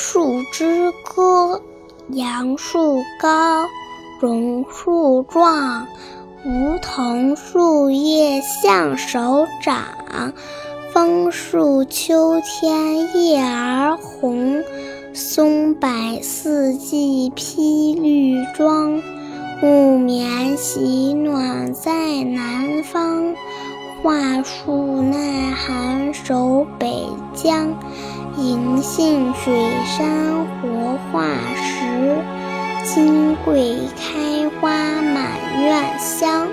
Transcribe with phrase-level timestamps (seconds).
[0.00, 1.60] 树之歌，
[2.10, 3.66] 杨树高，
[4.20, 5.88] 榕树壮，
[6.46, 10.32] 梧桐树叶向手掌。
[10.92, 14.62] 枫树秋天叶儿红，
[15.12, 15.88] 松柏
[16.22, 19.02] 四季披绿装。
[19.60, 23.34] 木棉喜暖在南方，
[24.04, 27.04] 桦树耐寒守北
[27.34, 27.76] 疆。
[28.38, 29.52] 银杏水
[29.84, 32.22] 杉活化石，
[32.84, 34.70] 金桂开花
[35.02, 36.46] 满院香。